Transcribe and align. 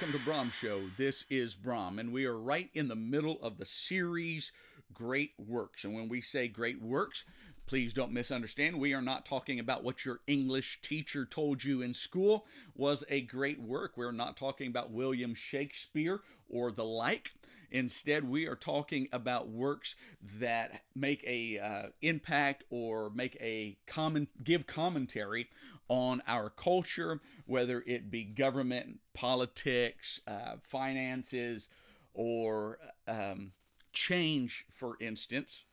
Welcome 0.00 0.18
to 0.18 0.24
Brom 0.24 0.50
Show. 0.50 0.80
This 0.96 1.26
is 1.28 1.54
Brom, 1.54 1.98
and 1.98 2.10
we 2.10 2.24
are 2.24 2.38
right 2.38 2.70
in 2.72 2.88
the 2.88 2.96
middle 2.96 3.38
of 3.42 3.58
the 3.58 3.66
series 3.66 4.50
Great 4.94 5.32
Works. 5.38 5.84
And 5.84 5.94
when 5.94 6.08
we 6.08 6.22
say 6.22 6.48
great 6.48 6.80
works, 6.80 7.26
please 7.70 7.92
don't 7.92 8.10
misunderstand. 8.10 8.80
We 8.80 8.94
are 8.94 9.00
not 9.00 9.24
talking 9.24 9.60
about 9.60 9.84
what 9.84 10.04
your 10.04 10.18
English 10.26 10.80
teacher 10.82 11.24
told 11.24 11.62
you 11.62 11.82
in 11.82 11.94
school 11.94 12.44
was 12.74 13.04
a 13.08 13.20
great 13.20 13.60
work. 13.60 13.92
We're 13.94 14.10
not 14.10 14.36
talking 14.36 14.66
about 14.66 14.90
William 14.90 15.36
Shakespeare 15.36 16.18
or 16.48 16.72
the 16.72 16.84
like. 16.84 17.30
Instead, 17.70 18.28
we 18.28 18.48
are 18.48 18.56
talking 18.56 19.08
about 19.12 19.50
works 19.50 19.94
that 20.40 20.82
make 20.96 21.22
a 21.24 21.60
uh, 21.60 21.82
impact 22.02 22.64
or 22.70 23.08
make 23.10 23.36
a 23.40 23.78
common 23.86 24.26
give 24.42 24.66
commentary 24.66 25.48
on 25.86 26.24
our 26.26 26.50
culture, 26.50 27.20
whether 27.46 27.84
it 27.86 28.10
be 28.10 28.24
government, 28.24 28.98
politics, 29.14 30.18
uh, 30.26 30.56
finances, 30.64 31.68
or 32.14 32.78
um, 33.06 33.52
change, 33.92 34.66
for 34.74 34.96
instance. 35.00 35.66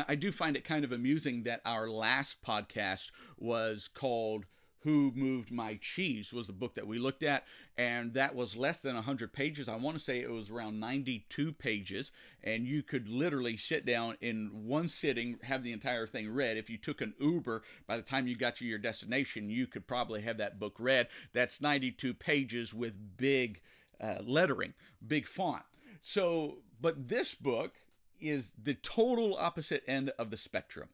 Now, 0.00 0.06
I 0.08 0.14
do 0.14 0.32
find 0.32 0.56
it 0.56 0.64
kind 0.64 0.82
of 0.82 0.92
amusing 0.92 1.42
that 1.42 1.60
our 1.66 1.86
last 1.86 2.40
podcast 2.40 3.10
was 3.36 3.86
called 3.86 4.46
who 4.78 5.12
Moved 5.14 5.52
My 5.52 5.78
Cheese 5.78 6.32
was 6.32 6.46
the 6.46 6.54
book 6.54 6.74
that 6.76 6.86
we 6.86 6.98
looked 6.98 7.22
at, 7.22 7.44
and 7.76 8.14
that 8.14 8.34
was 8.34 8.56
less 8.56 8.80
than 8.80 8.94
100 8.94 9.30
pages. 9.30 9.68
I 9.68 9.76
want 9.76 9.98
to 9.98 10.02
say 10.02 10.20
it 10.20 10.30
was 10.30 10.50
around 10.50 10.80
92 10.80 11.52
pages, 11.52 12.12
and 12.42 12.66
you 12.66 12.82
could 12.82 13.10
literally 13.10 13.58
sit 13.58 13.84
down 13.84 14.16
in 14.22 14.48
one 14.64 14.88
sitting, 14.88 15.38
have 15.42 15.62
the 15.62 15.72
entire 15.72 16.06
thing 16.06 16.32
read. 16.32 16.56
If 16.56 16.70
you 16.70 16.78
took 16.78 17.02
an 17.02 17.12
Uber, 17.20 17.62
by 17.86 17.98
the 17.98 18.02
time 18.02 18.26
you 18.26 18.36
got 18.36 18.56
to 18.56 18.64
your 18.64 18.78
destination, 18.78 19.50
you 19.50 19.66
could 19.66 19.86
probably 19.86 20.22
have 20.22 20.38
that 20.38 20.58
book 20.58 20.76
read. 20.78 21.08
That's 21.34 21.60
92 21.60 22.14
pages 22.14 22.72
with 22.72 23.18
big 23.18 23.60
uh, 24.00 24.20
lettering, 24.24 24.72
big 25.06 25.26
font. 25.26 25.64
So, 26.00 26.60
but 26.80 27.08
this 27.08 27.34
book 27.34 27.79
is 28.20 28.52
the 28.62 28.74
total 28.74 29.36
opposite 29.36 29.82
end 29.86 30.10
of 30.18 30.30
the 30.30 30.36
spectrum. 30.36 30.88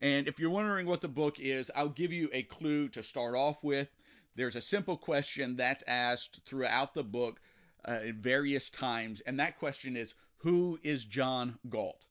And 0.00 0.26
if 0.26 0.38
you're 0.38 0.50
wondering 0.50 0.86
what 0.86 1.02
the 1.02 1.08
book 1.08 1.38
is, 1.38 1.70
I'll 1.74 1.88
give 1.88 2.12
you 2.12 2.30
a 2.32 2.42
clue 2.42 2.88
to 2.90 3.02
start 3.02 3.34
off 3.34 3.62
with. 3.62 3.88
There's 4.34 4.56
a 4.56 4.60
simple 4.60 4.96
question 4.96 5.56
that's 5.56 5.84
asked 5.86 6.40
throughout 6.46 6.94
the 6.94 7.02
book 7.02 7.40
uh, 7.86 7.98
at 8.08 8.14
various 8.14 8.70
times, 8.70 9.20
and 9.22 9.38
that 9.38 9.58
question 9.58 9.96
is 9.96 10.14
Who 10.38 10.78
is 10.82 11.04
John 11.04 11.58
Galt? 11.68 12.06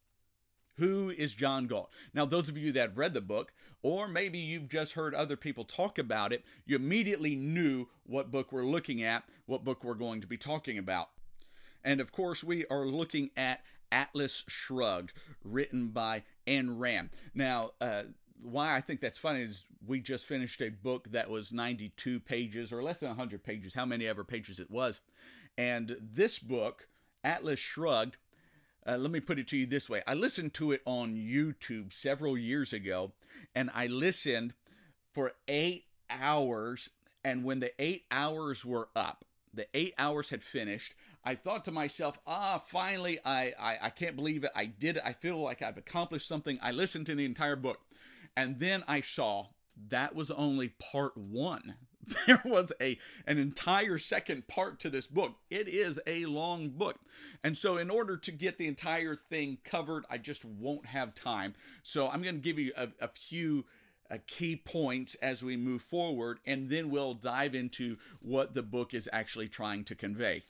Who 0.77 1.09
is 1.09 1.33
John 1.33 1.67
Galt? 1.67 1.91
Now, 2.13 2.25
those 2.25 2.47
of 2.47 2.57
you 2.57 2.71
that 2.73 2.89
have 2.89 2.97
read 2.97 3.13
the 3.13 3.21
book, 3.21 3.53
or 3.81 4.07
maybe 4.07 4.39
you've 4.39 4.69
just 4.69 4.93
heard 4.93 5.13
other 5.13 5.35
people 5.35 5.65
talk 5.65 5.97
about 5.97 6.31
it, 6.31 6.43
you 6.65 6.75
immediately 6.75 7.35
knew 7.35 7.87
what 8.05 8.31
book 8.31 8.51
we're 8.51 8.65
looking 8.65 9.03
at, 9.03 9.23
what 9.45 9.63
book 9.63 9.83
we're 9.83 9.93
going 9.93 10.21
to 10.21 10.27
be 10.27 10.37
talking 10.37 10.77
about. 10.77 11.09
And 11.83 11.99
of 11.99 12.11
course, 12.11 12.43
we 12.43 12.65
are 12.67 12.85
looking 12.85 13.29
at 13.35 13.61
Atlas 13.91 14.43
Shrugged, 14.47 15.13
written 15.43 15.89
by 15.89 16.23
Ayn 16.47 16.79
Rand. 16.79 17.09
Now, 17.33 17.71
uh, 17.81 18.03
why 18.41 18.75
I 18.75 18.81
think 18.81 19.01
that's 19.01 19.17
funny 19.17 19.41
is 19.41 19.65
we 19.85 19.99
just 19.99 20.25
finished 20.25 20.61
a 20.61 20.69
book 20.69 21.11
that 21.11 21.29
was 21.29 21.51
92 21.51 22.19
pages 22.21 22.71
or 22.71 22.81
less 22.81 22.99
than 22.99 23.09
100 23.09 23.43
pages, 23.43 23.73
how 23.73 23.85
many 23.85 24.07
ever 24.07 24.23
pages 24.23 24.59
it 24.59 24.71
was. 24.71 25.01
And 25.57 25.97
this 25.99 26.39
book, 26.39 26.87
Atlas 27.23 27.59
Shrugged, 27.59 28.17
uh, 28.87 28.97
let 28.97 29.11
me 29.11 29.19
put 29.19 29.39
it 29.39 29.47
to 29.49 29.57
you 29.57 29.65
this 29.65 29.89
way. 29.89 30.01
I 30.07 30.13
listened 30.13 30.53
to 30.55 30.71
it 30.71 30.81
on 30.85 31.15
YouTube 31.15 31.91
several 31.91 32.37
years 32.37 32.71
ago, 32.71 33.11
and 33.53 33.69
I 33.73 33.87
listened 33.87 34.53
for 35.13 35.33
eight 35.47 35.85
hours. 36.09 36.89
And 37.23 37.43
when 37.43 37.59
the 37.59 37.71
eight 37.79 38.05
hours 38.09 38.63
were 38.63 38.87
up, 38.95 39.25
the 39.53 39.67
eight 39.73 39.93
hours 39.97 40.29
had 40.29 40.43
finished, 40.43 40.95
I 41.23 41.35
thought 41.35 41.65
to 41.65 41.71
myself, 41.71 42.17
ah, 42.25 42.59
finally, 42.59 43.19
I, 43.25 43.53
I, 43.59 43.77
I 43.83 43.89
can't 43.89 44.15
believe 44.15 44.43
it. 44.43 44.51
I 44.55 44.65
did 44.65 44.97
it. 44.97 45.03
I 45.05 45.13
feel 45.13 45.41
like 45.41 45.61
I've 45.61 45.77
accomplished 45.77 46.27
something. 46.27 46.59
I 46.61 46.71
listened 46.71 47.05
to 47.07 47.15
the 47.15 47.25
entire 47.25 47.55
book. 47.55 47.79
And 48.37 48.59
then 48.59 48.83
I 48.87 49.01
saw 49.01 49.47
that 49.89 50.15
was 50.15 50.31
only 50.31 50.69
part 50.69 51.17
one. 51.17 51.75
There 52.25 52.41
was 52.43 52.73
a 52.81 52.97
an 53.27 53.37
entire 53.37 53.99
second 53.99 54.47
part 54.47 54.79
to 54.79 54.89
this 54.89 55.05
book. 55.05 55.35
It 55.51 55.67
is 55.67 55.99
a 56.07 56.25
long 56.25 56.69
book. 56.69 56.97
And 57.43 57.55
so 57.55 57.77
in 57.77 57.91
order 57.91 58.17
to 58.17 58.31
get 58.31 58.57
the 58.57 58.65
entire 58.65 59.13
thing 59.13 59.59
covered, 59.63 60.05
I 60.09 60.17
just 60.17 60.43
won't 60.43 60.87
have 60.87 61.13
time. 61.13 61.53
So 61.83 62.09
I'm 62.09 62.23
going 62.23 62.35
to 62.35 62.41
give 62.41 62.57
you 62.57 62.71
a, 62.75 62.87
a 62.99 63.09
few 63.09 63.65
uh, 64.09 64.17
key 64.25 64.55
points 64.55 65.15
as 65.21 65.43
we 65.43 65.55
move 65.55 65.83
forward, 65.83 66.39
and 66.47 66.69
then 66.69 66.89
we'll 66.89 67.13
dive 67.13 67.53
into 67.53 67.97
what 68.21 68.55
the 68.55 68.63
book 68.63 68.95
is 68.95 69.07
actually 69.13 69.49
trying 69.49 69.83
to 69.83 69.93
convey. 69.93 70.43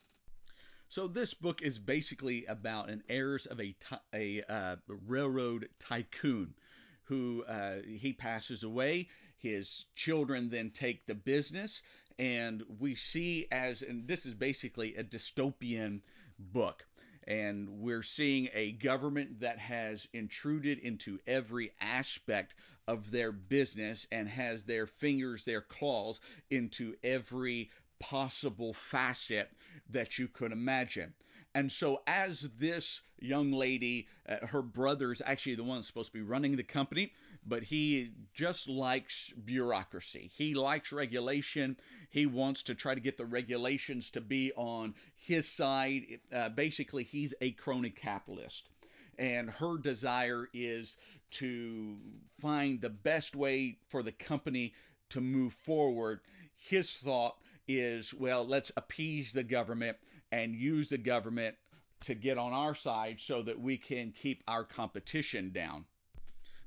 So 0.90 1.08
this 1.08 1.36
book 1.36 1.62
is 1.62 1.78
basically 1.78 2.46
about 2.46 2.90
an 2.90 3.04
heirs 3.08 3.46
of 3.46 3.62
a, 3.62 3.76
a 4.12 4.42
uh, 4.50 4.76
railroad 4.88 5.70
tycoon 5.80 6.56
who 7.04 7.44
uh, 7.48 7.76
he 7.86 8.12
passes 8.12 8.64
away. 8.64 9.08
His 9.38 9.86
children 9.96 10.50
then 10.50 10.72
take 10.72 11.06
the 11.06 11.14
business, 11.14 11.84
and 12.18 12.64
we 12.80 12.96
see 12.96 13.46
as 13.52 13.84
and 13.84 14.08
this 14.08 14.26
is 14.26 14.34
basically 14.34 14.96
a 14.96 15.04
dystopian 15.04 16.02
book. 16.40 16.88
And 17.28 17.70
we're 17.82 18.02
seeing 18.02 18.50
a 18.56 18.72
government 18.72 19.42
that 19.42 19.60
has 19.60 20.08
intruded 20.12 20.80
into 20.80 21.20
every 21.28 21.72
aspect 21.80 22.56
of 22.88 23.12
their 23.12 23.32
business 23.32 24.08
and 24.12 24.28
has 24.28 24.64
their 24.64 24.88
fingers, 24.88 25.44
their 25.44 25.62
claws 25.62 26.20
into 26.50 26.96
every 27.04 27.70
possible 28.00 28.74
facet 28.74 29.52
that 29.90 30.18
you 30.18 30.28
could 30.28 30.52
imagine. 30.52 31.14
And 31.56 31.72
so, 31.72 32.04
as 32.06 32.52
this 32.60 33.02
young 33.20 33.52
lady, 33.52 34.08
uh, 34.28 34.46
her 34.48 34.62
brother 34.62 35.12
is 35.12 35.22
actually 35.26 35.56
the 35.56 35.64
one 35.64 35.78
that's 35.78 35.88
supposed 35.88 36.12
to 36.12 36.18
be 36.18 36.24
running 36.24 36.56
the 36.56 36.64
company, 36.64 37.12
but 37.46 37.64
he 37.64 38.12
just 38.34 38.70
likes 38.70 39.34
bureaucracy. 39.46 40.30
He 40.36 40.54
likes 40.54 40.92
regulation. 40.92 41.78
He 42.12 42.28
wants 42.28 42.62
to 42.64 42.76
try 42.76 42.94
to 42.94 43.02
get 43.02 43.18
the 43.18 43.26
regulations 43.26 44.12
to 44.12 44.22
be 44.22 44.52
on 44.56 44.94
his 45.16 45.48
side. 45.52 46.20
Uh, 46.34 46.50
basically, 46.50 47.04
he's 47.04 47.34
a 47.42 47.52
crony 47.52 47.90
capitalist. 47.90 48.70
And 49.18 49.50
her 49.50 49.78
desire 49.78 50.48
is 50.54 50.98
to 51.32 51.98
find 52.40 52.80
the 52.80 52.90
best 52.90 53.36
way 53.36 53.80
for 53.90 54.04
the 54.04 54.12
company 54.12 54.74
to 55.10 55.20
move 55.20 55.54
forward. 55.54 56.22
His 56.56 56.94
thought 56.94 57.38
is, 57.70 58.14
well, 58.14 58.46
let's 58.46 58.72
appease 58.76 59.32
the 59.32 59.44
government 59.44 59.96
and 60.32 60.56
use 60.56 60.90
the 60.90 60.98
government 60.98 61.56
to 62.02 62.16
get 62.16 62.38
on 62.38 62.52
our 62.52 62.74
side 62.74 63.20
so 63.20 63.44
that 63.44 63.60
we 63.62 63.78
can 63.78 64.12
keep 64.12 64.44
our 64.48 64.64
competition 64.64 65.52
down. 65.52 65.86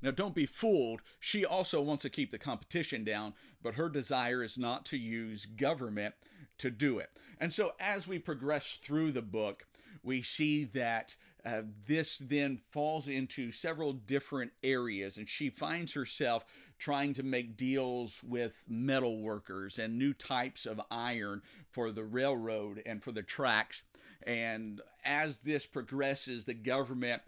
Now, 0.01 0.11
don't 0.11 0.35
be 0.35 0.45
fooled. 0.45 1.01
She 1.19 1.45
also 1.45 1.81
wants 1.81 2.03
to 2.03 2.09
keep 2.09 2.31
the 2.31 2.37
competition 2.37 3.03
down, 3.03 3.33
but 3.61 3.75
her 3.75 3.89
desire 3.89 4.43
is 4.43 4.57
not 4.57 4.85
to 4.87 4.97
use 4.97 5.45
government 5.45 6.15
to 6.57 6.69
do 6.69 6.99
it. 6.99 7.09
And 7.39 7.51
so, 7.51 7.73
as 7.79 8.07
we 8.07 8.19
progress 8.19 8.79
through 8.81 9.11
the 9.11 9.21
book, 9.21 9.65
we 10.03 10.21
see 10.21 10.65
that 10.65 11.15
uh, 11.45 11.61
this 11.87 12.17
then 12.17 12.59
falls 12.71 13.07
into 13.07 13.51
several 13.51 13.93
different 13.93 14.51
areas, 14.61 15.17
and 15.17 15.27
she 15.27 15.49
finds 15.49 15.93
herself 15.93 16.45
trying 16.79 17.13
to 17.13 17.23
make 17.23 17.57
deals 17.57 18.21
with 18.23 18.63
metal 18.67 19.19
workers 19.19 19.79
and 19.79 19.97
new 19.97 20.13
types 20.13 20.65
of 20.65 20.81
iron 20.91 21.41
for 21.71 21.91
the 21.91 22.03
railroad 22.03 22.81
and 22.85 23.03
for 23.03 23.11
the 23.11 23.23
tracks. 23.23 23.83
And 24.25 24.81
as 25.03 25.41
this 25.41 25.65
progresses, 25.65 26.45
the 26.45 26.53
government 26.53 27.21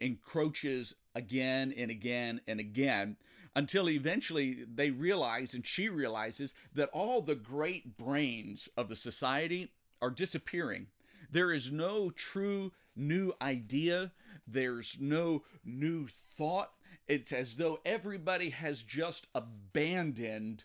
encroaches 0.00 0.94
again 1.14 1.74
and 1.76 1.90
again 1.90 2.40
and 2.46 2.60
again 2.60 3.16
until 3.56 3.88
eventually 3.88 4.64
they 4.72 4.90
realize, 4.90 5.52
and 5.52 5.66
she 5.66 5.88
realizes, 5.88 6.54
that 6.74 6.90
all 6.92 7.20
the 7.20 7.34
great 7.34 7.96
brains 7.96 8.68
of 8.76 8.88
the 8.88 8.96
society 8.96 9.72
are 10.00 10.10
disappearing. 10.10 10.86
There 11.30 11.52
is 11.52 11.72
no 11.72 12.10
true 12.10 12.72
new 12.94 13.32
idea, 13.42 14.12
there's 14.46 14.96
no 15.00 15.42
new 15.64 16.06
thought, 16.06 16.70
it's 17.08 17.32
as 17.32 17.56
though 17.56 17.80
everybody 17.84 18.50
has 18.50 18.82
just 18.82 19.26
abandoned 19.34 20.64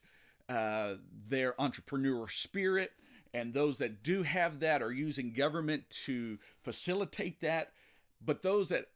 uh, 0.50 0.96
their 1.28 1.60
entrepreneur 1.60 2.28
spirit. 2.28 2.92
And 3.34 3.54
those 3.54 3.80
that 3.80 4.04
do 4.04 4.24
have 4.24 4.60
that 4.60 4.84
are 4.84 4.92
using 4.92 5.34
government 5.34 5.90
to 6.06 6.38
facilitate 6.62 7.42
that. 7.42 7.72
But 8.24 8.44
those 8.44 8.70
that 8.70 8.90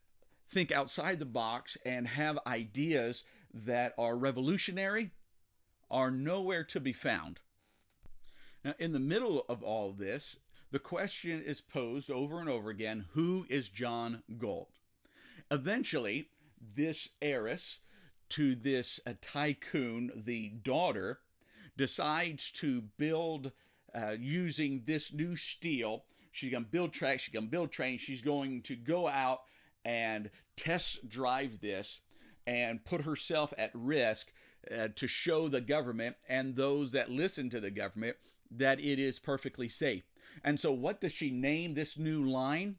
think 0.48 0.72
outside 0.72 1.20
the 1.20 1.26
box 1.26 1.78
and 1.86 2.08
have 2.08 2.38
ideas 2.46 3.24
that 3.54 3.94
are 3.98 4.16
revolutionary 4.16 5.12
are 5.90 6.12
nowhere 6.12 6.64
to 6.66 6.80
be 6.80 6.94
found. 6.94 7.40
Now, 8.64 8.76
in 8.78 8.92
the 8.92 9.00
middle 9.00 9.46
of 9.50 9.64
all 9.64 9.92
this, 9.94 10.38
the 10.72 10.80
question 10.80 11.42
is 11.42 11.62
posed 11.62 12.12
over 12.12 12.40
and 12.40 12.50
over 12.50 12.70
again 12.70 13.06
who 13.14 13.46
is 13.50 13.70
John 13.70 14.24
Galt? 14.38 14.70
Eventually, 15.50 16.30
this 16.76 17.10
heiress 17.22 17.80
to 18.30 18.56
this 18.56 19.00
uh, 19.06 19.14
tycoon, 19.22 20.12
the 20.16 20.50
daughter, 20.50 21.20
decides 21.78 22.52
to 22.52 22.82
build 22.98 23.52
uh, 23.96 24.16
using 24.20 24.84
this 24.86 25.14
new 25.14 25.36
steel. 25.36 26.04
She's 26.32 26.52
going 26.52 26.66
to 26.66 26.70
build 26.70 26.94
tracks, 26.94 27.24
she's 27.24 27.34
going 27.34 27.46
to 27.46 27.52
build 27.52 27.72
trains, 27.72 28.02
she's 28.02 28.22
going 28.22 28.62
to 28.64 28.76
go 28.76 29.08
out 29.08 29.42
and 29.86 30.30
test 30.56 31.08
drive 31.08 31.62
this 31.62 32.02
and 32.46 32.84
put 32.84 33.02
herself 33.02 33.54
at 33.58 33.72
risk 33.74 34.32
uh, 34.72 34.90
to 34.96 35.08
show 35.08 35.48
the 35.48 35.62
government 35.62 36.16
and 36.28 36.56
those 36.56 36.92
that 36.92 37.10
listen 37.10 37.50
to 37.50 37.60
the 37.60 37.72
government 37.72 38.18
that 38.52 38.80
it 38.80 39.00
is 39.00 39.20
perfectly 39.20 39.70
safe. 39.70 40.04
And 40.44 40.60
so, 40.60 40.72
what 40.72 41.02
does 41.02 41.14
she 41.14 41.32
name 41.32 41.74
this 41.74 41.98
new 41.98 42.24
line? 42.24 42.76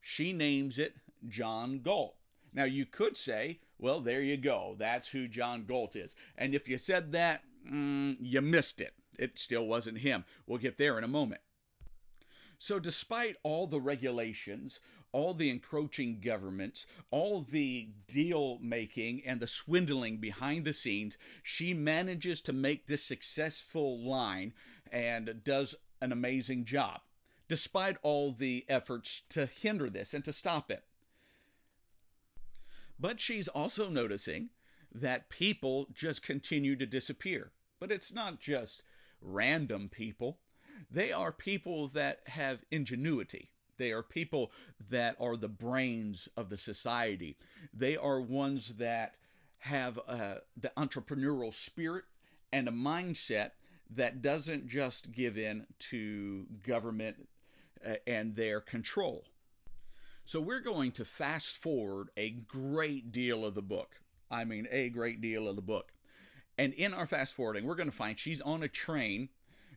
She 0.00 0.32
names 0.32 0.78
it 0.78 0.94
John 1.28 1.80
Galt. 1.80 2.14
Now, 2.52 2.64
you 2.64 2.86
could 2.86 3.16
say, 3.16 3.60
well, 3.78 4.00
there 4.00 4.22
you 4.22 4.36
go. 4.36 4.74
That's 4.78 5.08
who 5.08 5.28
John 5.28 5.64
Galt 5.64 5.94
is. 5.96 6.16
And 6.36 6.54
if 6.54 6.68
you 6.68 6.78
said 6.78 7.12
that, 7.12 7.42
mm, 7.70 8.16
you 8.20 8.40
missed 8.40 8.80
it. 8.80 8.94
It 9.18 9.38
still 9.38 9.66
wasn't 9.66 9.98
him. 9.98 10.24
We'll 10.46 10.58
get 10.58 10.78
there 10.78 10.96
in 10.98 11.04
a 11.04 11.08
moment. 11.08 11.40
So, 12.60 12.80
despite 12.80 13.36
all 13.44 13.66
the 13.68 13.80
regulations, 13.80 14.80
all 15.12 15.32
the 15.32 15.50
encroaching 15.50 16.20
governments, 16.20 16.86
all 17.10 17.40
the 17.40 17.88
deal 18.06 18.58
making 18.60 19.22
and 19.24 19.40
the 19.40 19.46
swindling 19.46 20.18
behind 20.18 20.64
the 20.64 20.72
scenes, 20.72 21.16
she 21.42 21.72
manages 21.72 22.40
to 22.42 22.52
make 22.52 22.86
this 22.86 23.04
successful 23.04 23.98
line 24.00 24.52
and 24.90 25.42
does 25.44 25.74
an 26.00 26.12
amazing 26.12 26.64
job, 26.64 27.00
despite 27.48 27.96
all 28.02 28.32
the 28.32 28.64
efforts 28.68 29.22
to 29.30 29.46
hinder 29.46 29.88
this 29.88 30.12
and 30.12 30.24
to 30.24 30.32
stop 30.32 30.70
it. 30.70 30.84
But 32.98 33.20
she's 33.20 33.48
also 33.48 33.88
noticing 33.88 34.50
that 34.92 35.28
people 35.28 35.88
just 35.92 36.22
continue 36.22 36.76
to 36.76 36.86
disappear. 36.86 37.52
But 37.78 37.92
it's 37.92 38.12
not 38.12 38.40
just 38.40 38.82
random 39.20 39.88
people, 39.88 40.38
they 40.90 41.12
are 41.12 41.32
people 41.32 41.88
that 41.88 42.20
have 42.26 42.64
ingenuity. 42.70 43.50
They 43.78 43.92
are 43.92 44.02
people 44.02 44.50
that 44.90 45.16
are 45.20 45.36
the 45.36 45.48
brains 45.48 46.28
of 46.36 46.50
the 46.50 46.58
society. 46.58 47.36
They 47.72 47.96
are 47.96 48.20
ones 48.20 48.74
that 48.78 49.16
have 49.58 49.98
uh, 50.06 50.36
the 50.56 50.72
entrepreneurial 50.76 51.52
spirit 51.52 52.04
and 52.52 52.68
a 52.68 52.72
mindset 52.72 53.52
that 53.90 54.22
doesn't 54.22 54.68
just 54.68 55.12
give 55.12 55.38
in 55.38 55.66
to 55.78 56.46
government 56.66 57.28
uh, 57.86 57.94
and 58.06 58.36
their 58.36 58.60
control. 58.60 59.24
So 60.28 60.42
we're 60.42 60.60
going 60.60 60.92
to 60.92 61.06
fast 61.06 61.56
forward 61.56 62.10
a 62.14 62.28
great 62.28 63.10
deal 63.10 63.46
of 63.46 63.54
the 63.54 63.62
book. 63.62 64.02
I 64.30 64.44
mean, 64.44 64.68
a 64.70 64.90
great 64.90 65.22
deal 65.22 65.48
of 65.48 65.56
the 65.56 65.62
book. 65.62 65.94
And 66.58 66.74
in 66.74 66.92
our 66.92 67.06
fast 67.06 67.32
forwarding, 67.32 67.64
we're 67.64 67.76
going 67.76 67.90
to 67.90 67.96
find 67.96 68.20
she's 68.20 68.42
on 68.42 68.62
a 68.62 68.68
train. 68.68 69.30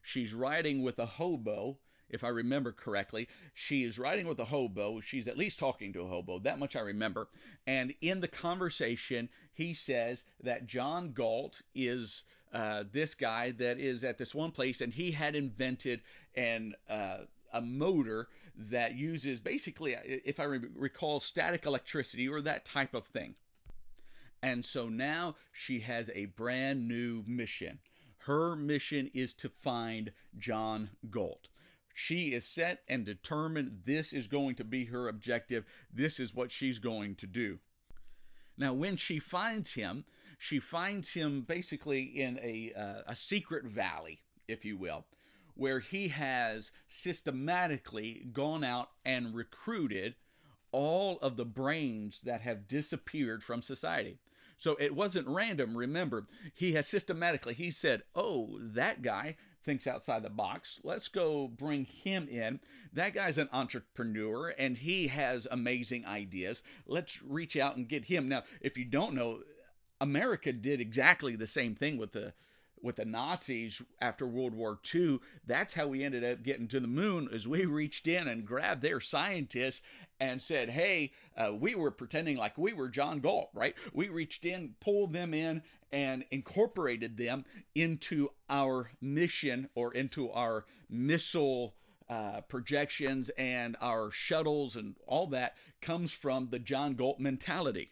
She's 0.03 0.33
riding 0.33 0.83
with 0.83 0.99
a 0.99 1.05
hobo 1.05 1.77
if 2.09 2.25
I 2.25 2.27
remember 2.27 2.73
correctly. 2.73 3.29
She 3.53 3.85
is 3.85 3.97
riding 3.97 4.27
with 4.27 4.39
a 4.39 4.43
hobo. 4.43 4.99
She's 4.99 5.29
at 5.29 5.37
least 5.37 5.57
talking 5.57 5.93
to 5.93 6.01
a 6.01 6.09
hobo. 6.09 6.37
That 6.39 6.59
much 6.59 6.75
I 6.75 6.81
remember. 6.81 7.29
And 7.65 7.93
in 8.01 8.19
the 8.19 8.27
conversation, 8.27 9.29
he 9.53 9.73
says 9.73 10.25
that 10.43 10.67
John 10.67 11.13
Galt 11.13 11.61
is 11.73 12.23
uh, 12.53 12.83
this 12.91 13.13
guy 13.13 13.51
that 13.51 13.79
is 13.79 14.03
at 14.03 14.17
this 14.17 14.35
one 14.35 14.51
place, 14.51 14.81
and 14.81 14.91
he 14.91 15.11
had 15.11 15.33
invented 15.33 16.01
an 16.35 16.73
uh, 16.89 17.19
a 17.53 17.61
motor 17.61 18.27
that 18.55 18.95
uses 18.95 19.39
basically, 19.39 19.95
if 20.05 20.39
I 20.39 20.43
recall, 20.43 21.19
static 21.19 21.65
electricity 21.65 22.27
or 22.27 22.41
that 22.41 22.65
type 22.65 22.93
of 22.93 23.05
thing. 23.05 23.35
And 24.43 24.65
so 24.65 24.89
now 24.89 25.35
she 25.51 25.79
has 25.81 26.09
a 26.13 26.25
brand 26.25 26.87
new 26.87 27.23
mission. 27.27 27.79
Her 28.25 28.55
mission 28.55 29.09
is 29.13 29.33
to 29.35 29.49
find 29.49 30.11
John 30.37 30.91
Galt. 31.09 31.47
She 31.93 32.33
is 32.33 32.45
set 32.45 32.81
and 32.87 33.05
determined 33.05 33.81
this 33.85 34.13
is 34.13 34.27
going 34.27 34.55
to 34.55 34.63
be 34.63 34.85
her 34.85 35.07
objective. 35.07 35.65
This 35.93 36.19
is 36.19 36.33
what 36.33 36.51
she's 36.51 36.79
going 36.79 37.15
to 37.15 37.27
do. 37.27 37.59
Now, 38.57 38.73
when 38.73 38.97
she 38.97 39.19
finds 39.19 39.73
him, 39.73 40.05
she 40.37 40.59
finds 40.59 41.13
him 41.13 41.41
basically 41.41 42.03
in 42.03 42.39
a, 42.41 42.73
uh, 42.75 43.11
a 43.11 43.15
secret 43.15 43.65
valley, 43.65 44.21
if 44.47 44.65
you 44.65 44.77
will, 44.77 45.05
where 45.55 45.79
he 45.79 46.09
has 46.09 46.71
systematically 46.87 48.27
gone 48.31 48.63
out 48.63 48.89
and 49.05 49.35
recruited 49.35 50.15
all 50.71 51.17
of 51.19 51.35
the 51.35 51.45
brains 51.45 52.21
that 52.23 52.41
have 52.41 52.67
disappeared 52.67 53.43
from 53.43 53.61
society. 53.61 54.19
So 54.57 54.77
it 54.79 54.95
wasn't 54.95 55.27
random. 55.27 55.75
Remember, 55.75 56.27
he 56.53 56.73
has 56.73 56.87
systematically, 56.87 57.55
he 57.55 57.71
said, 57.71 58.03
Oh, 58.13 58.59
that 58.61 59.01
guy 59.01 59.35
thinks 59.63 59.87
outside 59.87 60.23
the 60.23 60.29
box. 60.29 60.79
Let's 60.83 61.07
go 61.07 61.47
bring 61.47 61.85
him 61.85 62.27
in. 62.27 62.59
That 62.93 63.13
guy's 63.13 63.37
an 63.37 63.49
entrepreneur 63.51 64.49
and 64.49 64.77
he 64.77 65.07
has 65.07 65.47
amazing 65.49 66.05
ideas. 66.05 66.63
Let's 66.85 67.21
reach 67.21 67.55
out 67.55 67.75
and 67.75 67.87
get 67.87 68.05
him. 68.05 68.27
Now, 68.27 68.43
if 68.59 68.77
you 68.77 68.85
don't 68.85 69.13
know, 69.13 69.39
America 69.99 70.51
did 70.51 70.81
exactly 70.81 71.35
the 71.35 71.47
same 71.47 71.75
thing 71.75 71.97
with 71.97 72.11
the 72.11 72.33
with 72.83 72.97
the 72.97 73.05
Nazis 73.05 73.81
after 73.99 74.25
World 74.25 74.53
War 74.53 74.79
II. 74.93 75.19
That's 75.45 75.73
how 75.73 75.87
we 75.87 76.03
ended 76.03 76.23
up 76.23 76.43
getting 76.43 76.67
to 76.69 76.79
the 76.79 76.87
moon. 76.87 77.29
As 77.31 77.47
we 77.47 77.65
reached 77.65 78.07
in 78.07 78.27
and 78.27 78.45
grabbed 78.45 78.81
their 78.81 78.99
scientists 78.99 79.81
and 80.19 80.41
said, 80.41 80.69
"Hey, 80.69 81.11
uh, 81.35 81.53
we 81.53 81.75
were 81.75 81.91
pretending 81.91 82.37
like 82.37 82.57
we 82.57 82.73
were 82.73 82.89
John 82.89 83.19
Galt, 83.19 83.49
right? 83.53 83.75
We 83.93 84.09
reached 84.09 84.45
in, 84.45 84.75
pulled 84.79 85.13
them 85.13 85.33
in, 85.33 85.63
and 85.91 86.25
incorporated 86.31 87.17
them 87.17 87.45
into 87.75 88.29
our 88.49 88.91
mission 89.01 89.69
or 89.75 89.93
into 89.93 90.31
our 90.31 90.65
missile 90.89 91.75
uh, 92.09 92.41
projections 92.41 93.29
and 93.37 93.77
our 93.81 94.11
shuttles 94.11 94.75
and 94.75 94.95
all 95.07 95.27
that 95.27 95.55
comes 95.81 96.13
from 96.13 96.49
the 96.49 96.59
John 96.59 96.93
Galt 96.93 97.19
mentality. 97.19 97.91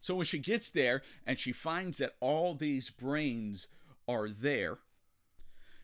So 0.00 0.14
when 0.14 0.24
she 0.24 0.38
gets 0.38 0.70
there 0.70 1.02
and 1.26 1.38
she 1.38 1.52
finds 1.52 1.98
that 1.98 2.14
all 2.20 2.54
these 2.54 2.88
brains 2.88 3.68
are 4.10 4.28
there, 4.28 4.78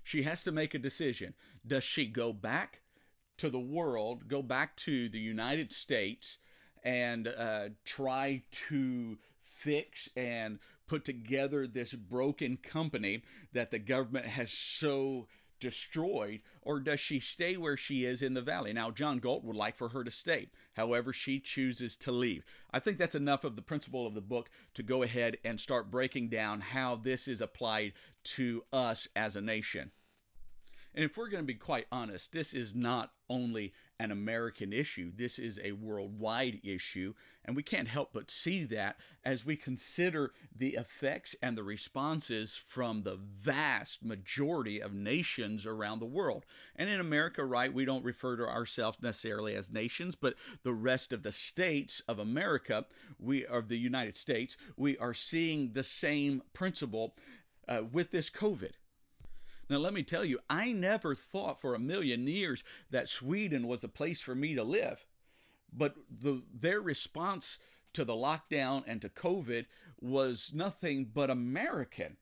she 0.03 0.23
has 0.23 0.43
to 0.45 0.53
make 0.53 0.75
a 0.75 0.79
decision. 0.79 1.35
Does 1.67 1.85
she 1.85 2.07
go 2.07 2.33
back 2.33 2.81
to 3.39 3.51
the 3.51 3.61
world, 3.61 4.29
go 4.29 4.43
back 4.43 4.77
to 4.77 5.09
the 5.09 5.19
United 5.19 5.73
States, 5.73 6.39
and 6.83 7.29
uh, 7.29 7.69
try 7.85 8.43
to 8.69 9.19
fix 9.43 10.09
and 10.17 10.59
put 10.87 11.05
together 11.05 11.67
this 11.67 11.95
broken 11.95 12.57
company 12.57 13.23
that 13.53 13.71
the 13.71 13.79
government 13.79 14.27
has 14.27 14.51
so 14.51 15.27
destroyed, 15.61 16.41
or 16.63 16.81
does 16.81 17.01
she 17.01 17.21
stay 17.21 17.57
where 17.57 17.77
she 17.77 18.05
is 18.05 18.23
in 18.23 18.35
the 18.35 18.43
valley? 18.43 18.73
Now, 18.73 18.91
John 18.91 19.19
Galt 19.19 19.45
would 19.45 19.57
like 19.57 19.77
for 19.77 19.91
her 19.91 20.05
to 20.05 20.11
stay. 20.11 20.49
However, 20.75 21.13
she 21.13 21.41
chooses 21.41 21.97
to 21.99 22.13
leave. 22.13 22.45
I 22.71 22.79
think 22.79 22.99
that's 22.99 23.15
enough 23.15 23.45
of 23.45 23.57
the 23.57 23.63
principle 23.63 24.07
of 24.07 24.15
the 24.15 24.21
book 24.21 24.51
to 24.75 24.83
go 24.83 25.03
ahead 25.03 25.37
and 25.45 25.59
start 25.59 25.91
breaking 25.91 26.29
down 26.29 26.61
how 26.61 26.97
this 26.97 27.29
is 27.29 27.41
applied 27.41 27.93
to 28.25 28.65
us 28.73 29.09
as 29.17 29.37
a 29.37 29.41
nation. 29.41 29.93
And 30.95 31.05
if 31.05 31.17
we're 31.17 31.29
going 31.29 31.43
to 31.43 31.47
be 31.47 31.55
quite 31.55 31.87
honest, 31.93 32.33
this 32.33 32.55
is 32.55 32.75
not 32.75 33.13
only 33.29 33.75
an 33.99 34.11
American 34.11 34.73
issue, 34.73 35.11
this 35.15 35.39
is 35.39 35.59
a 35.63 35.73
worldwide 35.73 36.61
issue. 36.63 37.15
And 37.45 37.55
we 37.55 37.63
can't 37.63 37.89
help 37.89 38.11
but 38.13 38.31
see 38.31 38.65
that 38.65 38.97
as 39.25 39.47
we 39.47 39.57
consider 39.57 40.33
the 40.55 40.75
effects 40.75 41.37
and 41.41 41.57
the 41.57 41.63
responses 41.63 42.57
from 42.57 43.03
the 43.03 43.17
vast 43.17 44.05
majority 44.05 44.81
of 44.81 44.93
nations 44.93 45.65
around 45.65 46.01
the 46.01 46.07
world. 46.07 46.45
And 46.75 46.91
in 46.91 46.99
America, 46.99 47.45
right, 47.45 47.73
we 47.73 47.85
don't 47.85 48.05
refer 48.05 48.37
to 48.37 48.47
ourselves 48.49 48.99
necessarily 49.01 49.55
as 49.55 49.73
nations, 49.73 50.17
but 50.17 50.35
the 50.65 50.75
rest 50.75 51.13
of 51.13 51.23
the 51.23 51.33
states 51.33 52.03
of 52.09 52.19
America, 52.19 52.87
we 53.19 53.47
of 53.47 53.69
the 53.69 53.79
United 53.79 54.17
States, 54.17 54.57
we 54.77 54.99
are 54.99 55.15
seeing 55.15 55.73
the 55.73 55.85
same 55.85 56.43
principle 56.53 57.15
uh, 57.69 57.83
with 57.91 58.11
this 58.11 58.29
COVID. 58.29 58.73
Now, 59.69 59.79
let 59.79 59.93
me 59.93 60.03
tell 60.03 60.25
you, 60.25 60.39
I 60.49 60.73
never 60.73 61.15
thought 61.15 61.61
for 61.61 61.75
a 61.75 61.81
million 61.81 62.27
years 62.29 62.63
that 62.91 63.09
Sweden 63.09 63.67
was 63.67 63.83
a 63.83 63.89
place 63.89 64.21
for 64.21 64.35
me 64.35 64.55
to 64.55 64.63
live. 64.63 65.07
But 65.73 65.97
the, 66.09 66.43
their 66.55 66.81
response 66.81 67.59
to 67.93 68.05
the 68.05 68.13
lockdown 68.13 68.85
and 68.87 69.03
to 69.03 69.09
COVID 69.09 69.67
was 70.01 70.53
nothing 70.55 71.11
but 71.13 71.31
American. 71.31 72.17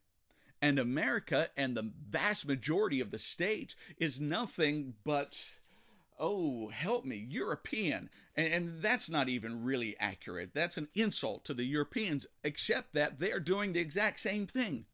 And 0.62 0.78
America 0.78 1.50
and 1.56 1.76
the 1.76 1.92
vast 2.08 2.46
majority 2.46 3.00
of 3.00 3.10
the 3.10 3.18
states 3.18 3.76
is 3.98 4.18
nothing 4.18 4.94
but, 5.04 5.44
oh, 6.18 6.68
help 6.68 7.04
me, 7.04 7.26
European. 7.28 8.08
And, 8.34 8.46
and 8.46 8.82
that's 8.82 9.10
not 9.10 9.28
even 9.28 9.64
really 9.64 9.94
accurate. 10.00 10.54
That's 10.54 10.78
an 10.78 10.88
insult 10.94 11.44
to 11.44 11.54
the 11.54 11.64
Europeans, 11.64 12.26
except 12.42 12.94
that 12.94 13.20
they're 13.20 13.40
doing 13.40 13.74
the 13.74 13.80
exact 13.80 14.20
same 14.20 14.46
thing. 14.46 14.86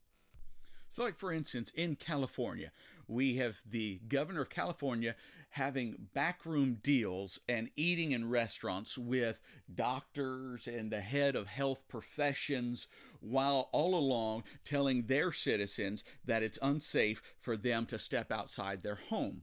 So, 0.91 1.05
like 1.05 1.19
for 1.21 1.33
instance, 1.33 1.71
in 1.77 1.95
California, 1.95 2.73
we 3.07 3.37
have 3.37 3.63
the 3.65 4.01
governor 4.09 4.43
of 4.43 4.51
California 4.51 5.15
having 5.51 6.09
backroom 6.15 6.79
deals 6.83 7.39
and 7.49 7.71
eating 7.77 8.11
in 8.11 8.29
restaurants 8.29 8.99
with 8.99 9.41
doctors 9.73 10.67
and 10.67 10.91
the 10.91 11.01
head 11.01 11.37
of 11.37 11.47
health 11.47 11.87
professions, 11.87 12.89
while 13.21 13.69
all 13.71 13.95
along 13.95 14.43
telling 14.65 15.07
their 15.07 15.31
citizens 15.31 16.03
that 16.25 16.43
it's 16.43 16.59
unsafe 16.61 17.23
for 17.41 17.57
them 17.57 17.87
to 17.87 17.99
step 17.99 18.33
outside 18.33 18.83
their 18.83 18.97
home. 18.97 19.43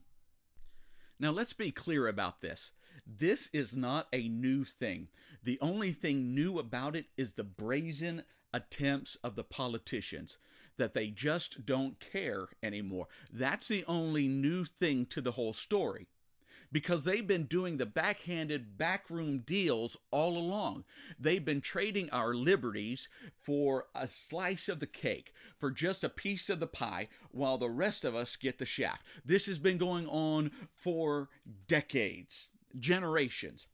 Now, 1.18 1.30
let's 1.30 1.54
be 1.54 1.70
clear 1.70 2.08
about 2.08 2.42
this. 2.42 2.72
This 3.06 3.48
is 3.54 3.74
not 3.74 4.06
a 4.12 4.28
new 4.28 4.64
thing. 4.64 5.08
The 5.42 5.58
only 5.62 5.92
thing 5.92 6.34
new 6.34 6.58
about 6.58 6.94
it 6.94 7.06
is 7.16 7.32
the 7.32 7.44
brazen 7.44 8.24
attempts 8.52 9.16
of 9.16 9.34
the 9.34 9.44
politicians 9.44 10.36
that 10.78 10.94
they 10.94 11.08
just 11.08 11.66
don't 11.66 12.00
care 12.00 12.48
anymore. 12.62 13.08
That's 13.32 13.68
the 13.68 13.84
only 13.86 14.26
new 14.28 14.64
thing 14.64 15.06
to 15.06 15.20
the 15.20 15.32
whole 15.32 15.52
story. 15.52 16.06
Because 16.70 17.04
they've 17.04 17.26
been 17.26 17.44
doing 17.44 17.78
the 17.78 17.86
backhanded 17.86 18.76
backroom 18.76 19.38
deals 19.38 19.96
all 20.10 20.36
along. 20.36 20.84
They've 21.18 21.44
been 21.44 21.62
trading 21.62 22.10
our 22.10 22.34
liberties 22.34 23.08
for 23.40 23.86
a 23.94 24.06
slice 24.06 24.68
of 24.68 24.78
the 24.78 24.86
cake, 24.86 25.32
for 25.56 25.70
just 25.70 26.04
a 26.04 26.10
piece 26.10 26.50
of 26.50 26.60
the 26.60 26.66
pie, 26.66 27.08
while 27.30 27.56
the 27.56 27.70
rest 27.70 28.04
of 28.04 28.14
us 28.14 28.36
get 28.36 28.58
the 28.58 28.66
shaft. 28.66 29.02
This 29.24 29.46
has 29.46 29.58
been 29.58 29.78
going 29.78 30.06
on 30.08 30.50
for 30.74 31.30
decades, 31.68 32.48
generations. 32.78 33.66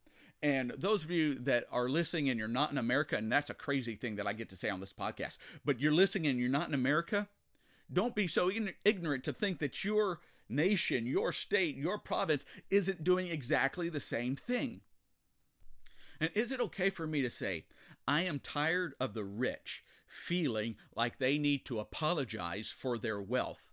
And 0.45 0.75
those 0.77 1.05
of 1.05 1.11
you 1.11 1.37
that 1.37 1.65
are 1.73 1.89
listening 1.89 2.29
and 2.29 2.39
you're 2.39 2.49
not 2.49 2.71
in 2.71 2.77
America, 2.77 3.17
and 3.17 3.33
that's 3.33 3.49
a 3.49 3.55
crazy 3.55 3.97
thing 3.97 4.17
that 4.17 4.27
I 4.27 4.35
get 4.35 4.51
to 4.51 4.57
say 4.57 4.69
on 4.69 4.79
this 4.79 4.93
podcast, 4.93 5.39
but 5.65 5.81
you're 5.81 5.91
listening 5.91 6.27
and 6.27 6.39
you're 6.39 6.51
not 6.51 6.69
in 6.69 6.75
America, 6.75 7.29
don't 7.91 8.15
be 8.15 8.27
so 8.27 8.51
ignorant 8.85 9.25
to 9.25 9.33
think 9.33 9.59
that 9.61 9.85
your 9.85 10.21
nation, 10.47 11.07
your 11.07 11.33
state, 11.33 11.77
your 11.77 11.97
province 11.97 12.45
isn't 12.69 13.03
doing 13.03 13.29
exactly 13.29 13.89
the 13.89 14.01
same 14.01 14.37
thing. 14.37 14.83
And 16.21 16.29
is 16.35 16.53
it 16.53 16.61
okay 16.61 16.91
for 16.91 17.07
me 17.07 17.23
to 17.23 17.31
say, 17.31 17.65
I 18.07 18.25
am 18.25 18.39
tired 18.39 18.93
of 19.01 19.15
the 19.15 19.25
rich 19.25 19.83
feeling 20.07 20.77
like 20.95 21.17
they 21.17 21.39
need 21.39 21.65
to 21.65 21.81
apologize 21.81 22.69
for 22.69 22.99
their 22.99 23.19
wealth? 23.19 23.71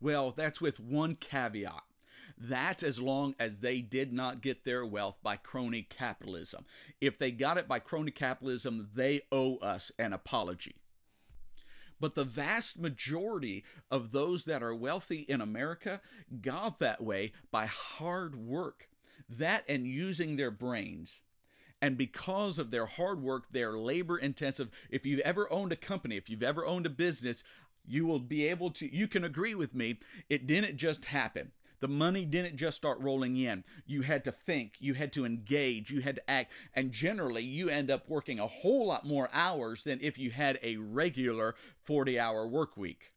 Well, 0.00 0.32
that's 0.34 0.58
with 0.58 0.80
one 0.80 1.16
caveat. 1.16 1.82
That's 2.38 2.82
as 2.82 3.00
long 3.00 3.34
as 3.38 3.60
they 3.60 3.80
did 3.80 4.12
not 4.12 4.42
get 4.42 4.64
their 4.64 4.84
wealth 4.84 5.16
by 5.22 5.36
crony 5.36 5.82
capitalism. 5.82 6.66
If 7.00 7.18
they 7.18 7.30
got 7.30 7.56
it 7.56 7.66
by 7.66 7.78
crony 7.78 8.10
capitalism, 8.10 8.90
they 8.94 9.22
owe 9.32 9.56
us 9.56 9.90
an 9.98 10.12
apology. 10.12 10.76
But 11.98 12.14
the 12.14 12.24
vast 12.24 12.78
majority 12.78 13.64
of 13.90 14.12
those 14.12 14.44
that 14.44 14.62
are 14.62 14.74
wealthy 14.74 15.20
in 15.20 15.40
America 15.40 16.02
got 16.42 16.78
that 16.80 17.02
way 17.02 17.32
by 17.50 17.66
hard 17.66 18.36
work, 18.36 18.90
that 19.28 19.64
and 19.66 19.86
using 19.86 20.36
their 20.36 20.50
brains. 20.50 21.22
And 21.80 21.96
because 21.96 22.58
of 22.58 22.70
their 22.70 22.86
hard 22.86 23.22
work, 23.22 23.44
they're 23.50 23.78
labor 23.78 24.18
intensive. 24.18 24.70
If 24.90 25.06
you've 25.06 25.20
ever 25.20 25.50
owned 25.50 25.72
a 25.72 25.76
company, 25.76 26.16
if 26.16 26.28
you've 26.28 26.42
ever 26.42 26.66
owned 26.66 26.84
a 26.84 26.90
business, 26.90 27.42
you 27.86 28.06
will 28.06 28.18
be 28.18 28.46
able 28.46 28.70
to, 28.72 28.94
you 28.94 29.08
can 29.08 29.24
agree 29.24 29.54
with 29.54 29.74
me, 29.74 29.98
it 30.28 30.46
didn't 30.46 30.76
just 30.76 31.06
happen. 31.06 31.52
The 31.80 31.88
money 31.88 32.24
didn't 32.24 32.56
just 32.56 32.76
start 32.76 33.00
rolling 33.00 33.36
in. 33.36 33.64
You 33.86 34.02
had 34.02 34.24
to 34.24 34.32
think, 34.32 34.74
you 34.78 34.94
had 34.94 35.12
to 35.14 35.24
engage, 35.24 35.90
you 35.90 36.00
had 36.00 36.16
to 36.16 36.30
act, 36.30 36.52
and 36.74 36.92
generally 36.92 37.42
you 37.42 37.68
end 37.68 37.90
up 37.90 38.08
working 38.08 38.38
a 38.38 38.46
whole 38.46 38.86
lot 38.86 39.06
more 39.06 39.28
hours 39.32 39.82
than 39.84 39.98
if 40.00 40.18
you 40.18 40.30
had 40.30 40.58
a 40.62 40.76
regular 40.76 41.54
40 41.84 42.18
hour 42.18 42.46
work 42.46 42.76
week. 42.76 43.12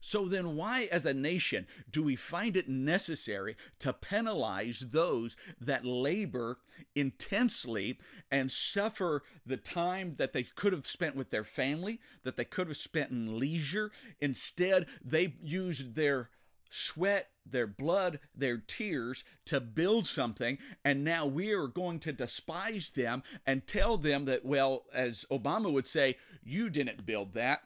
So 0.00 0.28
then, 0.28 0.54
why 0.54 0.84
as 0.92 1.04
a 1.04 1.12
nation 1.12 1.66
do 1.90 2.00
we 2.02 2.14
find 2.14 2.56
it 2.56 2.68
necessary 2.68 3.56
to 3.80 3.92
penalize 3.92 4.84
those 4.92 5.36
that 5.60 5.84
labor 5.84 6.58
intensely 6.94 7.98
and 8.30 8.52
suffer 8.52 9.24
the 9.44 9.56
time 9.56 10.14
that 10.18 10.32
they 10.32 10.44
could 10.44 10.72
have 10.72 10.86
spent 10.86 11.16
with 11.16 11.30
their 11.30 11.42
family, 11.42 11.98
that 12.22 12.36
they 12.36 12.44
could 12.44 12.68
have 12.68 12.76
spent 12.76 13.10
in 13.10 13.38
leisure? 13.40 13.90
Instead, 14.20 14.86
they 15.04 15.34
use 15.42 15.84
their 15.94 16.30
sweat, 16.70 17.30
their 17.44 17.66
blood, 17.66 18.18
their 18.34 18.58
tears 18.58 19.24
to 19.44 19.60
build 19.60 20.06
something, 20.06 20.58
and 20.84 21.04
now 21.04 21.26
we 21.26 21.52
are 21.52 21.68
going 21.68 21.98
to 22.00 22.12
despise 22.12 22.92
them 22.92 23.22
and 23.46 23.66
tell 23.66 23.96
them 23.96 24.24
that, 24.24 24.44
well, 24.44 24.84
as 24.92 25.24
Obama 25.30 25.72
would 25.72 25.86
say, 25.86 26.16
you 26.44 26.68
didn't 26.70 27.06
build 27.06 27.34
that. 27.34 27.62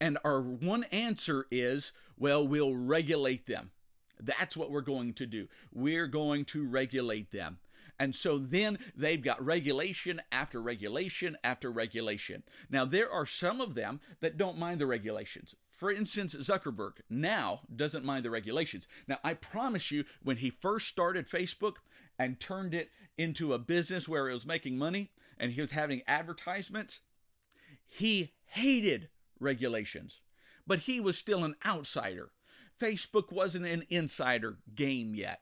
And 0.00 0.18
our 0.24 0.40
one 0.40 0.84
answer 0.84 1.46
is, 1.50 1.92
well, 2.16 2.46
we'll 2.46 2.74
regulate 2.74 3.46
them. 3.46 3.70
That's 4.18 4.56
what 4.56 4.70
we're 4.70 4.80
going 4.80 5.14
to 5.14 5.26
do. 5.26 5.48
We're 5.72 6.06
going 6.06 6.44
to 6.46 6.66
regulate 6.66 7.30
them. 7.30 7.58
And 7.98 8.14
so 8.14 8.38
then 8.38 8.78
they've 8.96 9.20
got 9.20 9.44
regulation 9.44 10.22
after 10.32 10.60
regulation 10.60 11.36
after 11.44 11.70
regulation. 11.70 12.42
Now, 12.70 12.86
there 12.86 13.10
are 13.10 13.26
some 13.26 13.60
of 13.60 13.74
them 13.74 14.00
that 14.20 14.38
don't 14.38 14.58
mind 14.58 14.80
the 14.80 14.86
regulations. 14.86 15.54
For 15.80 15.90
instance, 15.90 16.34
Zuckerberg 16.34 16.98
now 17.08 17.62
doesn't 17.74 18.04
mind 18.04 18.26
the 18.26 18.30
regulations. 18.30 18.86
Now, 19.08 19.16
I 19.24 19.32
promise 19.32 19.90
you, 19.90 20.04
when 20.22 20.36
he 20.36 20.50
first 20.50 20.86
started 20.88 21.26
Facebook 21.26 21.76
and 22.18 22.38
turned 22.38 22.74
it 22.74 22.90
into 23.16 23.54
a 23.54 23.58
business 23.58 24.06
where 24.06 24.28
it 24.28 24.34
was 24.34 24.44
making 24.44 24.76
money 24.76 25.10
and 25.38 25.52
he 25.52 25.60
was 25.62 25.70
having 25.70 26.02
advertisements, 26.06 27.00
he 27.86 28.34
hated 28.44 29.08
regulations, 29.38 30.20
but 30.66 30.80
he 30.80 31.00
was 31.00 31.16
still 31.16 31.44
an 31.44 31.56
outsider. 31.64 32.32
Facebook 32.78 33.32
wasn't 33.32 33.64
an 33.64 33.86
insider 33.88 34.58
game 34.74 35.14
yet. 35.14 35.40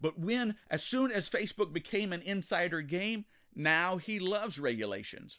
But 0.00 0.18
when, 0.18 0.56
as 0.70 0.82
soon 0.82 1.12
as 1.12 1.28
Facebook 1.28 1.74
became 1.74 2.14
an 2.14 2.22
insider 2.22 2.80
game, 2.80 3.26
now 3.54 3.98
he 3.98 4.18
loves 4.18 4.58
regulations. 4.58 5.38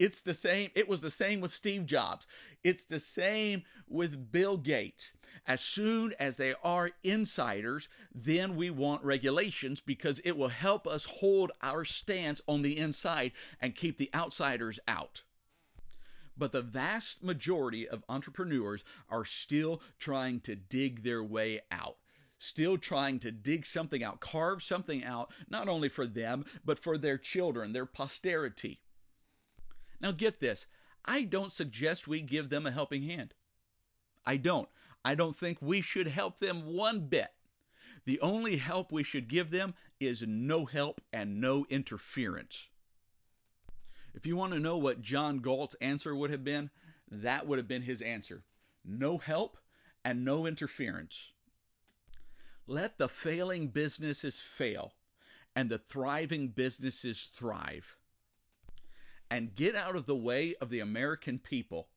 It's 0.00 0.22
the 0.22 0.32
same. 0.32 0.70
It 0.74 0.88
was 0.88 1.02
the 1.02 1.10
same 1.10 1.42
with 1.42 1.50
Steve 1.50 1.84
Jobs. 1.84 2.26
It's 2.64 2.86
the 2.86 2.98
same 2.98 3.64
with 3.86 4.32
Bill 4.32 4.56
Gates. 4.56 5.12
As 5.46 5.60
soon 5.60 6.14
as 6.18 6.38
they 6.38 6.54
are 6.64 6.92
insiders, 7.04 7.90
then 8.14 8.56
we 8.56 8.70
want 8.70 9.04
regulations 9.04 9.78
because 9.80 10.18
it 10.24 10.38
will 10.38 10.48
help 10.48 10.86
us 10.86 11.04
hold 11.04 11.52
our 11.62 11.84
stance 11.84 12.40
on 12.46 12.62
the 12.62 12.78
inside 12.78 13.32
and 13.60 13.76
keep 13.76 13.98
the 13.98 14.08
outsiders 14.14 14.80
out. 14.88 15.22
But 16.34 16.52
the 16.52 16.62
vast 16.62 17.22
majority 17.22 17.86
of 17.86 18.02
entrepreneurs 18.08 18.82
are 19.10 19.26
still 19.26 19.82
trying 19.98 20.40
to 20.40 20.56
dig 20.56 21.02
their 21.02 21.22
way 21.22 21.60
out 21.70 21.96
still 22.42 22.78
trying 22.78 23.18
to 23.18 23.30
dig 23.30 23.66
something 23.66 24.02
out, 24.02 24.18
carve 24.18 24.62
something 24.62 25.04
out, 25.04 25.30
not 25.50 25.68
only 25.68 25.90
for 25.90 26.06
them, 26.06 26.42
but 26.64 26.78
for 26.78 26.96
their 26.96 27.18
children, 27.18 27.74
their 27.74 27.84
posterity. 27.84 28.80
Now, 30.00 30.12
get 30.12 30.40
this 30.40 30.66
I 31.04 31.22
don't 31.22 31.52
suggest 31.52 32.08
we 32.08 32.20
give 32.20 32.50
them 32.50 32.66
a 32.66 32.70
helping 32.70 33.02
hand. 33.02 33.34
I 34.26 34.36
don't. 34.36 34.68
I 35.04 35.14
don't 35.14 35.36
think 35.36 35.58
we 35.60 35.80
should 35.80 36.08
help 36.08 36.40
them 36.40 36.74
one 36.74 37.00
bit. 37.00 37.30
The 38.04 38.20
only 38.20 38.56
help 38.56 38.92
we 38.92 39.02
should 39.02 39.28
give 39.28 39.50
them 39.50 39.74
is 39.98 40.24
no 40.26 40.66
help 40.66 41.00
and 41.12 41.40
no 41.40 41.66
interference. 41.68 42.68
If 44.14 44.26
you 44.26 44.36
want 44.36 44.52
to 44.52 44.58
know 44.58 44.76
what 44.76 45.02
John 45.02 45.38
Galt's 45.38 45.76
answer 45.80 46.14
would 46.14 46.30
have 46.30 46.44
been, 46.44 46.70
that 47.10 47.46
would 47.46 47.58
have 47.58 47.68
been 47.68 47.82
his 47.82 48.02
answer 48.02 48.42
no 48.82 49.18
help 49.18 49.58
and 50.04 50.24
no 50.24 50.46
interference. 50.46 51.32
Let 52.66 52.96
the 52.96 53.08
failing 53.08 53.68
businesses 53.68 54.40
fail 54.40 54.94
and 55.54 55.68
the 55.68 55.78
thriving 55.78 56.48
businesses 56.48 57.30
thrive 57.34 57.98
and 59.30 59.54
get 59.54 59.74
out 59.76 59.96
of 59.96 60.06
the 60.06 60.16
way 60.16 60.54
of 60.60 60.70
the 60.70 60.80
American 60.80 61.38
people. 61.38 61.88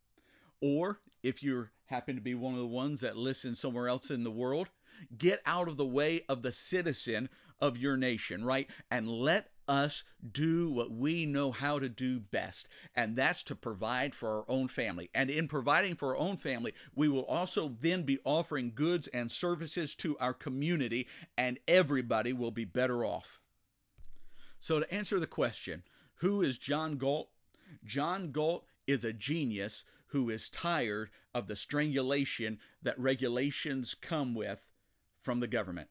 Or 0.61 0.99
if 1.21 1.41
you 1.41 1.69
happen 1.85 2.15
to 2.15 2.21
be 2.21 2.35
one 2.35 2.53
of 2.53 2.59
the 2.59 2.65
ones 2.65 3.01
that 3.01 3.17
listen 3.17 3.55
somewhere 3.55 3.87
else 3.87 4.09
in 4.09 4.23
the 4.23 4.31
world, 4.31 4.69
get 5.17 5.41
out 5.45 5.67
of 5.67 5.77
the 5.77 5.85
way 5.85 6.23
of 6.29 6.41
the 6.41 6.51
citizen 6.51 7.29
of 7.59 7.77
your 7.77 7.97
nation, 7.97 8.45
right? 8.45 8.69
And 8.91 9.07
let 9.07 9.49
us 9.67 10.03
do 10.31 10.69
what 10.69 10.91
we 10.91 11.25
know 11.25 11.51
how 11.51 11.79
to 11.79 11.87
do 11.87 12.19
best, 12.19 12.67
and 12.95 13.15
that's 13.15 13.43
to 13.43 13.55
provide 13.55 14.13
for 14.13 14.39
our 14.39 14.45
own 14.49 14.67
family. 14.67 15.09
And 15.13 15.29
in 15.29 15.47
providing 15.47 15.95
for 15.95 16.09
our 16.09 16.17
own 16.17 16.37
family, 16.37 16.73
we 16.93 17.07
will 17.07 17.25
also 17.25 17.75
then 17.79 18.03
be 18.03 18.19
offering 18.25 18.73
goods 18.75 19.07
and 19.07 19.31
services 19.31 19.95
to 19.95 20.17
our 20.19 20.33
community, 20.33 21.07
and 21.37 21.59
everybody 21.67 22.33
will 22.33 22.51
be 22.51 22.65
better 22.65 23.05
off. 23.05 23.39
So, 24.59 24.79
to 24.79 24.93
answer 24.93 25.19
the 25.19 25.27
question, 25.27 25.83
who 26.23 26.41
is 26.41 26.57
John 26.57 26.95
Galt? 26.95 27.27
John 27.83 28.31
Galt 28.31 28.73
is 28.87 29.03
a 29.03 29.11
genius 29.11 29.83
who 30.07 30.29
is 30.29 30.47
tired 30.47 31.09
of 31.35 31.47
the 31.47 31.55
strangulation 31.57 32.59
that 32.81 32.97
regulations 32.97 33.93
come 33.93 34.33
with 34.33 34.65
from 35.21 35.41
the 35.41 35.49
government. 35.49 35.89